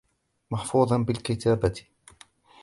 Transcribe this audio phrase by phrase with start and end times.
[0.51, 1.85] مَحْفُوظًا بِالْكِتَابَةِ